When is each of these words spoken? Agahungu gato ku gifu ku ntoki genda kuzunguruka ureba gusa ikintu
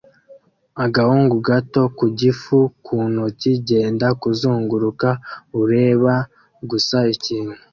Agahungu 0.85 1.35
gato 1.47 1.81
ku 1.97 2.05
gifu 2.19 2.57
ku 2.85 2.95
ntoki 3.11 3.51
genda 3.67 4.07
kuzunguruka 4.21 5.09
ureba 5.61 6.13
gusa 6.69 6.97
ikintu 7.13 7.55